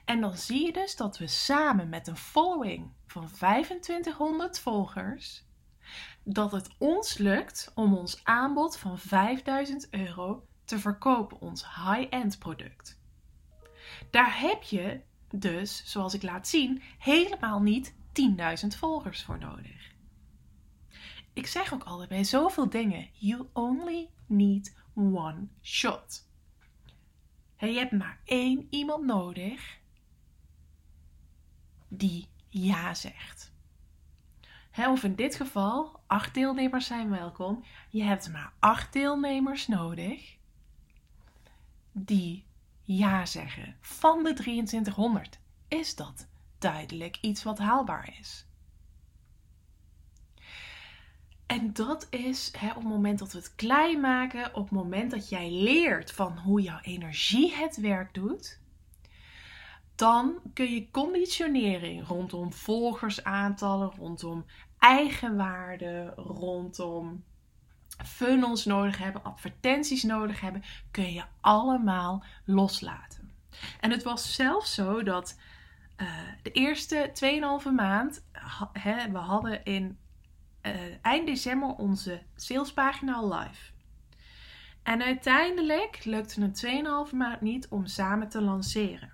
En 0.04 0.20
dan 0.20 0.36
zie 0.36 0.66
je 0.66 0.72
dus 0.72 0.96
dat 0.96 1.18
we 1.18 1.26
samen 1.26 1.88
met 1.88 2.06
een 2.06 2.16
following 2.16 2.92
van 3.06 3.30
2500 3.30 4.58
volgers 4.58 5.44
dat 6.22 6.52
het 6.52 6.70
ons 6.78 7.18
lukt 7.18 7.72
om 7.74 7.94
ons 7.94 8.24
aanbod 8.24 8.76
van 8.76 8.98
5000 8.98 9.88
euro 9.90 10.46
te 10.64 10.78
verkopen, 10.78 11.40
ons 11.40 11.64
high-end 11.74 12.38
product. 12.38 13.00
Daar 14.10 14.40
heb 14.40 14.62
je 14.62 15.00
dus, 15.30 15.82
zoals 15.84 16.14
ik 16.14 16.22
laat 16.22 16.48
zien, 16.48 16.82
helemaal 16.98 17.60
niet 17.60 17.94
10.000 18.62 18.66
volgers 18.78 19.22
voor 19.22 19.38
nodig. 19.38 19.83
Ik 21.34 21.46
zeg 21.46 21.72
ook 21.74 21.84
altijd 21.84 22.08
bij 22.08 22.24
zoveel 22.24 22.70
dingen: 22.70 23.08
you 23.12 23.48
only 23.52 24.08
need 24.26 24.76
one 24.94 25.46
shot. 25.62 26.28
je 27.56 27.66
hebt 27.66 27.92
maar 27.92 28.20
één 28.24 28.66
iemand 28.70 29.04
nodig 29.04 29.78
die 31.88 32.28
ja 32.48 32.94
zegt 32.94 33.52
of 34.76 35.04
in 35.04 35.14
dit 35.14 35.34
geval, 35.34 36.00
acht 36.06 36.34
deelnemers 36.34 36.86
zijn 36.86 37.10
welkom. 37.10 37.64
Je 37.90 38.02
hebt 38.02 38.32
maar 38.32 38.52
acht 38.58 38.92
deelnemers 38.92 39.66
nodig 39.66 40.36
die 41.92 42.44
ja 42.82 43.26
zeggen. 43.26 43.76
Van 43.80 44.22
de 44.22 44.32
2300 44.32 45.38
is 45.68 45.94
dat 45.94 46.26
duidelijk 46.58 47.18
iets 47.20 47.42
wat 47.42 47.58
haalbaar 47.58 48.14
is. 48.18 48.46
En 51.46 51.72
dat 51.72 52.06
is 52.10 52.52
hè, 52.58 52.68
op 52.68 52.74
het 52.74 52.84
moment 52.84 53.18
dat 53.18 53.32
we 53.32 53.38
het 53.38 53.54
klein 53.54 54.00
maken, 54.00 54.54
op 54.54 54.62
het 54.62 54.70
moment 54.70 55.10
dat 55.10 55.28
jij 55.28 55.50
leert 55.50 56.12
van 56.12 56.38
hoe 56.38 56.60
jouw 56.60 56.80
energie 56.82 57.54
het 57.54 57.76
werk 57.76 58.14
doet, 58.14 58.60
dan 59.94 60.38
kun 60.54 60.74
je 60.74 60.90
conditionering 60.90 62.06
rondom 62.06 62.52
volgersaantallen, 62.52 63.92
rondom 63.96 64.44
eigenwaarde, 64.78 66.12
rondom 66.16 67.24
funnels 68.04 68.64
nodig 68.64 68.98
hebben, 68.98 69.24
advertenties 69.24 70.02
nodig 70.02 70.40
hebben, 70.40 70.62
kun 70.90 71.12
je 71.12 71.24
allemaal 71.40 72.24
loslaten. 72.44 73.32
En 73.80 73.90
het 73.90 74.02
was 74.02 74.34
zelfs 74.34 74.74
zo 74.74 75.02
dat 75.02 75.38
uh, 75.96 76.08
de 76.42 76.50
eerste 76.50 77.12
2,5 77.64 77.72
maand, 77.74 78.24
we 79.12 79.18
hadden 79.18 79.64
in 79.64 79.98
uh, 80.66 80.72
eind 81.02 81.26
december 81.26 81.68
onze 81.68 82.22
salespagina 82.34 83.26
live. 83.26 83.72
En 84.82 85.02
uiteindelijk 85.02 86.04
lukte 86.04 86.42
het 86.42 86.66
2,5 87.10 87.14
maand 87.16 87.40
niet 87.40 87.68
om 87.68 87.86
samen 87.86 88.28
te 88.28 88.42
lanceren. 88.42 89.12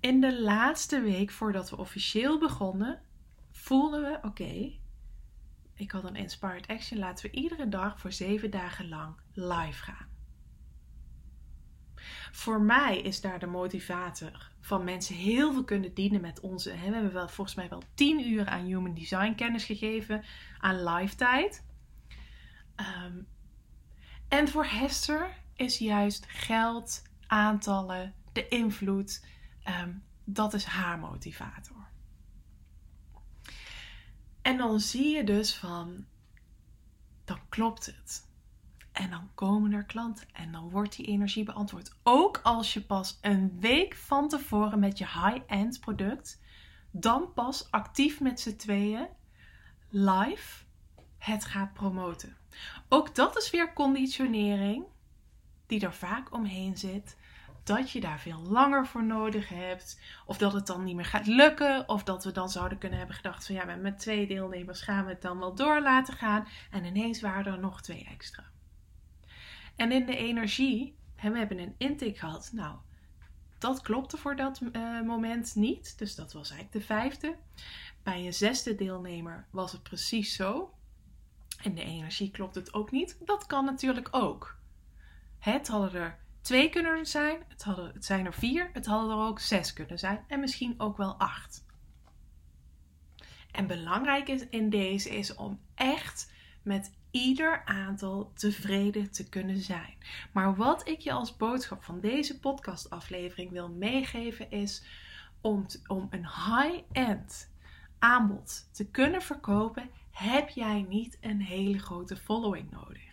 In 0.00 0.20
de 0.20 0.40
laatste 0.40 1.00
week 1.00 1.30
voordat 1.30 1.70
we 1.70 1.76
officieel 1.76 2.38
begonnen, 2.38 3.02
voelden 3.50 4.02
we: 4.02 4.18
oké, 4.22 4.78
ik 5.74 5.90
had 5.90 6.04
een 6.04 6.16
Inspired 6.16 6.66
Action, 6.66 6.98
laten 6.98 7.30
we 7.30 7.36
iedere 7.36 7.68
dag 7.68 8.00
voor 8.00 8.12
zeven 8.12 8.50
dagen 8.50 8.88
lang 8.88 9.14
live 9.32 9.82
gaan. 9.82 10.09
Voor 12.32 12.60
mij 12.60 12.98
is 12.98 13.20
daar 13.20 13.38
de 13.38 13.46
motivator 13.46 14.50
van 14.60 14.84
mensen 14.84 15.14
heel 15.14 15.52
veel 15.52 15.64
kunnen 15.64 15.94
dienen 15.94 16.20
met 16.20 16.40
onze. 16.40 16.70
We 16.70 16.76
hebben 16.76 17.12
wel, 17.12 17.28
volgens 17.28 17.56
mij 17.56 17.68
wel 17.68 17.82
10 17.94 18.30
uur 18.30 18.46
aan 18.46 18.64
human 18.64 18.94
design 18.94 19.34
kennis 19.34 19.64
gegeven 19.64 20.24
aan 20.58 20.84
live 20.84 21.14
tijd. 21.14 21.64
Um, 22.76 23.26
en 24.28 24.48
voor 24.48 24.64
Hester 24.64 25.36
is 25.54 25.78
juist 25.78 26.26
geld, 26.28 27.02
aantallen, 27.26 28.14
de 28.32 28.48
invloed, 28.48 29.26
um, 29.82 30.02
dat 30.24 30.54
is 30.54 30.64
haar 30.64 30.98
motivator. 30.98 31.88
En 34.42 34.56
dan 34.56 34.80
zie 34.80 35.16
je 35.16 35.24
dus 35.24 35.56
van, 35.56 36.06
dan 37.24 37.40
klopt 37.48 37.86
het. 37.86 38.28
En 39.00 39.10
dan 39.10 39.30
komen 39.34 39.72
er 39.72 39.84
klanten 39.84 40.26
en 40.32 40.52
dan 40.52 40.70
wordt 40.70 40.96
die 40.96 41.06
energie 41.06 41.44
beantwoord. 41.44 41.92
Ook 42.02 42.40
als 42.42 42.72
je 42.74 42.82
pas 42.82 43.18
een 43.20 43.60
week 43.60 43.94
van 43.94 44.28
tevoren 44.28 44.78
met 44.78 44.98
je 44.98 45.04
high-end 45.04 45.80
product, 45.80 46.40
dan 46.90 47.32
pas 47.32 47.70
actief 47.70 48.20
met 48.20 48.40
z'n 48.40 48.56
tweeën 48.56 49.08
live 49.88 50.64
het 51.18 51.44
gaat 51.44 51.72
promoten. 51.72 52.36
Ook 52.88 53.14
dat 53.14 53.36
is 53.36 53.50
weer 53.50 53.72
conditionering 53.72 54.84
die 55.66 55.80
er 55.80 55.94
vaak 55.94 56.32
omheen 56.34 56.76
zit. 56.76 57.16
Dat 57.64 57.90
je 57.90 58.00
daar 58.00 58.20
veel 58.20 58.40
langer 58.40 58.86
voor 58.86 59.04
nodig 59.04 59.48
hebt. 59.48 60.00
Of 60.26 60.38
dat 60.38 60.52
het 60.52 60.66
dan 60.66 60.84
niet 60.84 60.96
meer 60.96 61.04
gaat 61.04 61.26
lukken. 61.26 61.88
Of 61.88 62.04
dat 62.04 62.24
we 62.24 62.32
dan 62.32 62.50
zouden 62.50 62.78
kunnen 62.78 62.98
hebben 62.98 63.16
gedacht 63.16 63.46
van 63.46 63.54
ja, 63.54 63.64
met 63.64 63.98
twee 63.98 64.26
deelnemers 64.26 64.80
gaan 64.80 65.04
we 65.04 65.10
het 65.10 65.22
dan 65.22 65.38
wel 65.38 65.54
door 65.54 65.80
laten 65.80 66.14
gaan. 66.14 66.48
En 66.70 66.84
ineens 66.84 67.20
waren 67.20 67.52
er 67.52 67.58
nog 67.58 67.82
twee 67.82 68.08
extra. 68.10 68.49
En 69.80 69.92
in 69.92 70.06
de 70.06 70.16
energie, 70.16 70.96
we 71.20 71.38
hebben 71.38 71.58
een 71.58 71.74
intake 71.78 72.14
gehad. 72.14 72.50
Nou, 72.52 72.76
dat 73.58 73.80
klopte 73.80 74.16
voor 74.16 74.36
dat 74.36 74.60
uh, 74.60 75.02
moment 75.02 75.54
niet. 75.54 75.98
Dus 75.98 76.14
dat 76.14 76.32
was 76.32 76.50
eigenlijk 76.50 76.72
de 76.72 76.94
vijfde. 76.94 77.36
Bij 78.02 78.26
een 78.26 78.34
zesde 78.34 78.74
deelnemer 78.74 79.46
was 79.50 79.72
het 79.72 79.82
precies 79.82 80.34
zo. 80.34 80.74
En 81.62 81.74
de 81.74 81.82
energie 81.82 82.30
klopt 82.30 82.54
het 82.54 82.74
ook 82.74 82.90
niet. 82.90 83.16
Dat 83.24 83.46
kan 83.46 83.64
natuurlijk 83.64 84.08
ook. 84.10 84.58
Het 85.38 85.68
hadden 85.68 86.00
er 86.00 86.18
twee 86.40 86.70
kunnen 86.70 87.06
zijn. 87.06 87.42
Het, 87.48 87.62
hadden, 87.62 87.92
het 87.92 88.04
zijn 88.04 88.26
er 88.26 88.34
vier. 88.34 88.70
Het 88.72 88.86
hadden 88.86 89.10
er 89.10 89.24
ook 89.24 89.40
zes 89.40 89.72
kunnen 89.72 89.98
zijn. 89.98 90.24
En 90.26 90.40
misschien 90.40 90.74
ook 90.80 90.96
wel 90.96 91.14
acht. 91.14 91.64
En 93.50 93.66
belangrijk 93.66 94.28
is 94.28 94.48
in 94.48 94.70
deze 94.70 95.10
is 95.10 95.34
om 95.34 95.60
echt 95.74 96.32
met 96.62 96.98
ieder 97.10 97.62
aantal 97.64 98.32
tevreden 98.34 99.10
te 99.10 99.28
kunnen 99.28 99.60
zijn. 99.60 99.94
Maar 100.32 100.56
wat 100.56 100.88
ik 100.88 101.00
je 101.00 101.12
als 101.12 101.36
boodschap 101.36 101.84
van 101.84 102.00
deze 102.00 102.38
podcastaflevering 102.38 103.50
wil 103.50 103.68
meegeven 103.68 104.50
is 104.50 104.84
om, 105.40 105.66
om 105.86 106.06
een 106.10 106.26
high-end 106.26 107.50
aanbod 107.98 108.68
te 108.72 108.86
kunnen 108.86 109.22
verkopen, 109.22 109.90
heb 110.10 110.48
jij 110.48 110.86
niet 110.88 111.18
een 111.20 111.40
hele 111.40 111.78
grote 111.78 112.16
following 112.16 112.70
nodig. 112.70 113.08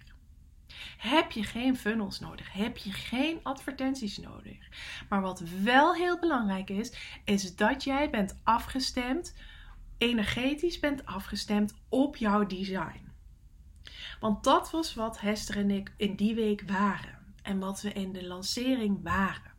Heb 0.98 1.32
je 1.32 1.44
geen 1.44 1.77
funnels 1.77 2.20
nodig? 2.20 2.54
Heb 2.54 2.77
je 2.77 2.92
geen 2.92 3.39
advertenties 3.44 4.18
nodig? 4.18 4.58
Maar 5.10 5.22
wat 5.22 5.39
wel 5.39 5.96
heel 5.96 6.20
belangrijk 6.20 6.70
is, 6.70 7.20
is 7.25 7.56
dat 7.56 7.84
jij 7.84 8.10
bent 8.10 8.39
afgestemd, 8.44 9.34
energetisch 9.98 10.80
bent 10.80 11.06
afgestemd 11.06 11.74
op 11.89 12.16
jouw 12.16 12.46
design. 12.46 13.06
Want 14.20 14.44
dat 14.44 14.72
was 14.72 14.94
wat 14.94 15.20
Hester 15.20 15.58
en 15.58 15.72
ik 15.72 15.94
in 15.98 16.16
die 16.16 16.36
week 16.36 16.64
waren. 16.68 17.18
En 17.42 17.60
wat 17.60 17.82
we 17.82 17.94
in 17.94 18.14
de 18.14 18.27
lancering 18.27 19.03
waren. 19.03 19.56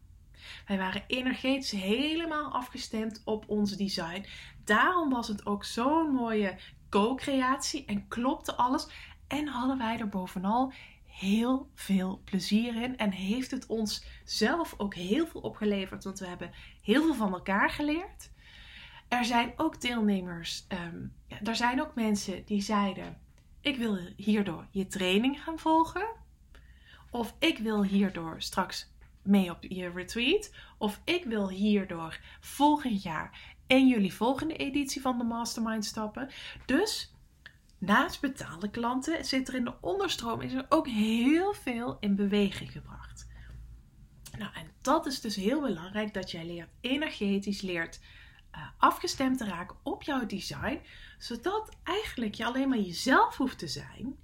Wij 0.67 0.79
waren 0.79 1.05
energetisch 1.07 1.71
helemaal 1.71 2.53
afgestemd 2.53 3.23
op 3.25 3.45
ons 3.49 3.77
design. 3.77 4.27
Daarom 4.65 5.11
was 5.11 5.29
het 5.29 5.47
ook 5.47 5.65
zo'n 5.65 6.11
mooie 6.11 6.59
co-creatie 6.89 7.85
en 7.85 8.09
klopte 8.09 8.57
alles. 8.57 8.89
En 9.27 9.47
hadden 9.47 9.79
wij 9.79 9.99
er 9.99 10.09
bovenal 10.09 10.73
heel 11.07 11.71
veel 11.75 12.21
plezier 12.25 12.83
in. 12.83 12.97
En 12.97 13.11
heeft 13.11 13.51
het 13.51 13.67
ons 13.67 14.05
zelf 14.25 14.75
ook 14.77 14.95
heel 14.95 15.27
veel 15.27 15.41
opgeleverd. 15.41 16.05
Want 16.05 16.19
we 16.19 16.27
hebben 16.27 16.51
heel 16.83 17.03
veel 17.03 17.15
van 17.15 17.33
elkaar 17.33 17.71
geleerd. 17.71 18.31
Er 19.09 19.25
zijn 19.25 19.53
ook 19.57 19.81
deelnemers, 19.81 20.67
um, 20.69 21.13
ja, 21.27 21.41
er 21.43 21.57
zijn 21.57 21.81
ook 21.81 21.95
mensen 21.95 22.45
die 22.45 22.61
zeiden: 22.61 23.19
Ik 23.61 23.77
wil 23.77 23.99
hierdoor 24.17 24.67
je 24.71 24.87
training 24.87 25.43
gaan 25.43 25.59
volgen. 25.59 26.09
Of 27.11 27.35
ik 27.39 27.59
wil 27.59 27.85
hierdoor 27.85 28.35
straks 28.39 28.93
mee 29.23 29.51
op 29.51 29.63
je 29.63 29.91
retreat. 29.91 30.55
Of 30.79 31.01
ik 31.05 31.25
wil 31.25 31.49
hierdoor 31.49 32.21
volgend 32.41 33.03
jaar 33.03 33.57
in 33.67 33.89
jullie 33.89 34.15
volgende 34.15 34.57
editie 34.57 35.01
van 35.01 35.19
de 35.19 35.25
Mastermind 35.25 35.85
stappen. 35.85 36.31
Dus 36.67 37.15
naast 37.79 38.21
betaalde 38.21 38.71
klanten 38.71 39.25
zit 39.25 39.49
er 39.49 39.55
in 39.55 39.65
de 39.65 39.75
onderstroom 39.81 40.41
is 40.41 40.53
er 40.53 40.67
ook 40.69 40.89
heel 40.89 41.53
veel 41.53 41.97
in 42.01 42.17
beweging 42.17 42.73
gebracht. 42.73 43.27
Nou, 44.39 44.55
en 44.55 44.71
dat 44.81 45.07
is 45.07 45.21
dus 45.21 45.37
heel 45.37 45.61
belangrijk 45.61 46.15
dat 46.15 46.31
jij 46.31 46.47
leert 46.47 46.71
energetisch, 46.81 47.61
leert 47.61 48.01
afgestemd 48.79 49.39
te 49.39 49.45
raken 49.45 49.77
op 49.83 50.03
jouw 50.03 50.27
design, 50.27 50.81
zodat 51.19 51.77
eigenlijk 51.83 52.35
je 52.35 52.45
alleen 52.45 52.69
maar 52.69 52.79
jezelf 52.79 53.37
hoeft 53.37 53.59
te 53.59 53.69
zijn 53.69 54.17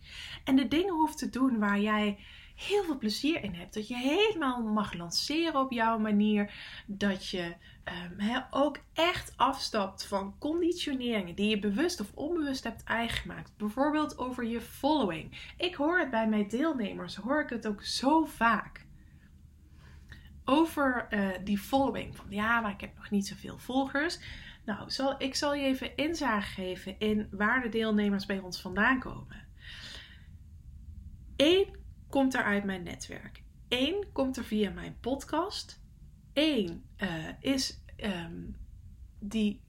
en 0.44 0.56
de 0.56 0.68
dingen 0.68 0.94
hoeft 0.94 1.18
te 1.18 1.30
doen 1.30 1.58
waar 1.58 1.80
jij 1.80 2.18
heel 2.54 2.84
veel 2.84 2.98
plezier 2.98 3.42
in 3.42 3.54
hebt. 3.54 3.74
Dat 3.74 3.88
je 3.88 3.96
helemaal 3.96 4.62
mag 4.62 4.92
lanceren 4.92 5.60
op 5.60 5.72
jouw 5.72 5.98
manier. 5.98 6.54
Dat 6.86 7.28
je 7.28 7.54
um, 8.20 8.44
ook 8.50 8.78
echt 8.92 9.32
afstapt 9.36 10.06
van 10.06 10.34
conditioneringen 10.38 11.34
die 11.34 11.48
je 11.48 11.58
bewust 11.58 12.00
of 12.00 12.12
onbewust 12.14 12.64
hebt 12.64 12.84
eigen 12.84 13.16
gemaakt. 13.16 13.52
Bijvoorbeeld 13.56 14.18
over 14.18 14.44
je 14.44 14.60
following. 14.60 15.52
Ik 15.56 15.74
hoor 15.74 15.98
het 15.98 16.10
bij 16.10 16.28
mijn 16.28 16.48
deelnemers, 16.48 17.16
hoor 17.16 17.42
ik 17.42 17.48
het 17.48 17.66
ook 17.66 17.82
zo 17.82 18.24
vaak. 18.24 18.83
Over 20.44 21.06
uh, 21.10 21.28
die 21.44 21.58
following. 21.58 22.16
Van 22.16 22.26
ja, 22.28 22.60
maar 22.60 22.72
ik 22.72 22.80
heb 22.80 22.96
nog 22.96 23.10
niet 23.10 23.26
zoveel 23.26 23.58
volgers. 23.58 24.18
Nou, 24.64 24.90
zal, 24.90 25.22
ik 25.22 25.34
zal 25.34 25.54
je 25.54 25.64
even 25.64 25.96
inzage 25.96 26.52
geven 26.52 26.98
in 26.98 27.28
waar 27.30 27.62
de 27.62 27.68
deelnemers 27.68 28.26
bij 28.26 28.38
ons 28.38 28.60
vandaan 28.60 28.98
komen. 28.98 29.46
Eén 31.36 31.76
komt 32.08 32.34
er 32.34 32.42
uit 32.42 32.64
mijn 32.64 32.82
netwerk. 32.82 33.42
Eén 33.68 34.04
komt 34.12 34.36
er 34.36 34.44
via 34.44 34.70
mijn 34.70 34.98
podcast. 35.00 35.82
Eén 36.32 36.84
uh, 36.96 37.28
is 37.40 37.84
um, 37.96 38.56
die 39.18 39.62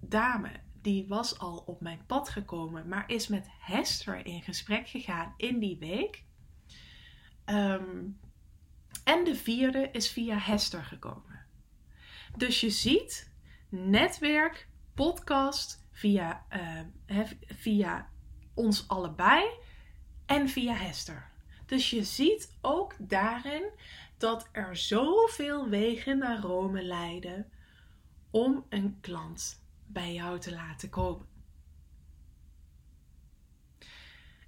dame 0.00 0.50
die 0.82 1.06
was 1.08 1.38
al 1.38 1.62
op 1.66 1.80
mijn 1.80 2.06
pad 2.06 2.28
gekomen, 2.28 2.88
maar 2.88 3.04
is 3.06 3.28
met 3.28 3.46
Hester 3.58 4.26
in 4.26 4.42
gesprek 4.42 4.88
gegaan 4.88 5.34
in 5.36 5.58
die 5.58 5.78
week. 5.78 6.24
Um, 7.46 8.18
en 9.04 9.24
de 9.24 9.36
vierde 9.36 9.88
is 9.92 10.10
via 10.10 10.38
Hester 10.38 10.84
gekomen. 10.84 11.46
Dus 12.36 12.60
je 12.60 12.70
ziet 12.70 13.30
netwerk, 13.68 14.68
podcast 14.94 15.84
via, 15.90 16.46
uh, 17.06 17.20
via 17.46 18.10
ons 18.54 18.88
allebei 18.88 19.44
en 20.26 20.48
via 20.48 20.74
Hester. 20.74 21.30
Dus 21.66 21.90
je 21.90 22.04
ziet 22.04 22.56
ook 22.60 22.94
daarin 22.98 23.70
dat 24.16 24.48
er 24.52 24.76
zoveel 24.76 25.68
wegen 25.68 26.18
naar 26.18 26.40
Rome 26.40 26.82
leiden 26.82 27.50
om 28.30 28.66
een 28.68 28.98
klant 29.00 29.62
bij 29.86 30.14
jou 30.14 30.38
te 30.38 30.52
laten 30.52 30.88
komen. 30.90 31.26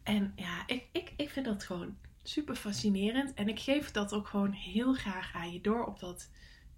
En 0.03 0.33
ja, 0.37 0.67
ik, 0.67 0.89
ik, 0.93 1.13
ik 1.17 1.31
vind 1.31 1.47
dat 1.47 1.65
gewoon 1.65 1.97
super 2.23 2.55
fascinerend. 2.55 3.35
En 3.35 3.49
ik 3.49 3.61
geef 3.61 3.91
dat 3.91 4.13
ook 4.13 4.29
gewoon 4.29 4.53
heel 4.53 4.95
graag 4.95 5.35
aan 5.35 5.53
je 5.53 5.61
door. 5.61 5.85
Op 5.85 5.99
dat 5.99 6.31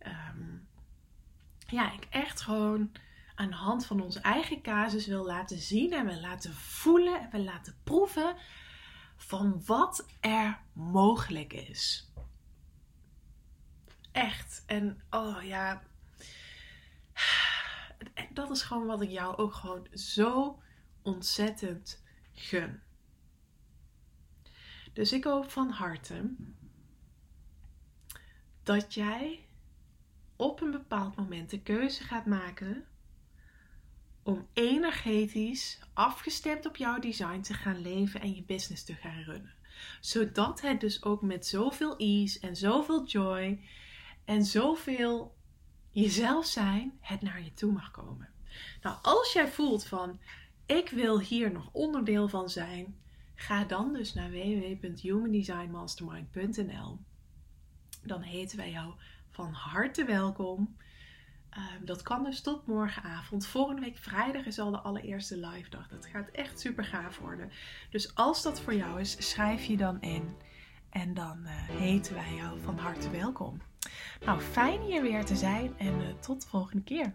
um, 0.06 0.68
ja, 1.66 1.92
ik 1.92 2.06
echt 2.10 2.40
gewoon 2.40 2.92
aan 3.34 3.48
de 3.48 3.54
hand 3.54 3.86
van 3.86 4.00
onze 4.00 4.20
eigen 4.20 4.62
casus 4.62 5.06
wil 5.06 5.24
laten 5.24 5.58
zien 5.58 5.92
en 5.92 6.06
wil 6.06 6.20
laten 6.20 6.54
voelen 6.54 7.20
en 7.20 7.30
wil 7.30 7.44
laten 7.44 7.76
proeven 7.82 8.36
van 9.16 9.62
wat 9.66 10.06
er 10.20 10.58
mogelijk 10.72 11.52
is. 11.52 12.12
Echt. 14.12 14.62
En 14.66 15.02
oh 15.10 15.42
ja. 15.42 15.82
Dat 18.32 18.50
is 18.50 18.62
gewoon 18.62 18.86
wat 18.86 19.00
ik 19.00 19.10
jou 19.10 19.36
ook 19.36 19.54
gewoon 19.54 19.86
zo 19.92 20.62
ontzettend 21.02 22.02
gun. 22.32 22.82
Dus 24.94 25.12
ik 25.12 25.24
hoop 25.24 25.50
van 25.50 25.70
harte 25.70 26.34
dat 28.62 28.94
jij 28.94 29.46
op 30.36 30.60
een 30.60 30.70
bepaald 30.70 31.16
moment 31.16 31.50
de 31.50 31.60
keuze 31.60 32.02
gaat 32.02 32.26
maken 32.26 32.84
om 34.22 34.46
energetisch 34.52 35.78
afgestemd 35.92 36.66
op 36.66 36.76
jouw 36.76 36.98
design 36.98 37.40
te 37.40 37.54
gaan 37.54 37.80
leven 37.80 38.20
en 38.20 38.34
je 38.34 38.42
business 38.42 38.84
te 38.84 38.94
gaan 38.94 39.22
runnen. 39.22 39.54
Zodat 40.00 40.60
het 40.60 40.80
dus 40.80 41.02
ook 41.02 41.22
met 41.22 41.46
zoveel 41.46 41.96
ease 41.96 42.40
en 42.40 42.56
zoveel 42.56 43.06
joy 43.06 43.60
en 44.24 44.44
zoveel 44.44 45.34
jezelf 45.90 46.46
zijn 46.46 46.98
het 47.00 47.22
naar 47.22 47.42
je 47.42 47.54
toe 47.54 47.72
mag 47.72 47.90
komen. 47.90 48.28
Nou, 48.82 48.96
als 49.02 49.32
jij 49.32 49.48
voelt 49.48 49.84
van 49.84 50.20
ik 50.66 50.88
wil 50.88 51.20
hier 51.20 51.52
nog 51.52 51.68
onderdeel 51.72 52.28
van 52.28 52.50
zijn, 52.50 52.96
ga 53.44 53.64
dan 53.64 53.92
dus 53.92 54.14
naar 54.14 54.30
www.humandesignmastermind.nl. 54.30 56.98
Dan 58.02 58.22
heten 58.22 58.56
wij 58.56 58.70
jou 58.70 58.94
van 59.30 59.52
harte 59.52 60.04
welkom. 60.04 60.76
Ehm, 61.50 61.84
dat 61.84 62.02
kan 62.02 62.24
dus 62.24 62.40
tot 62.40 62.66
morgenavond. 62.66 63.46
Volgende 63.46 63.80
week 63.80 63.96
vrijdag 63.96 64.46
is 64.46 64.58
al 64.58 64.70
de 64.70 64.78
allereerste 64.78 65.46
live 65.46 65.70
dag. 65.70 65.88
Dat 65.88 66.06
gaat 66.06 66.28
echt 66.28 66.60
super 66.60 66.84
gaaf 66.84 67.18
worden. 67.18 67.50
Dus 67.90 68.14
als 68.14 68.42
dat 68.42 68.60
voor 68.60 68.74
jou 68.74 69.00
is, 69.00 69.30
schrijf 69.30 69.64
je 69.64 69.76
dan 69.76 70.00
in. 70.00 70.36
En 70.90 71.14
dan 71.14 71.38
uh, 71.42 71.50
heten 71.68 72.14
wij 72.14 72.34
jou 72.34 72.60
van 72.60 72.78
harte 72.78 73.10
welkom. 73.10 73.60
Nou, 74.24 74.40
fijn 74.40 74.80
hier 74.80 75.02
weer 75.02 75.24
te 75.24 75.36
zijn 75.36 75.78
en 75.78 76.00
uh, 76.00 76.06
tot 76.20 76.42
de 76.42 76.48
volgende 76.48 76.82
keer. 76.82 77.14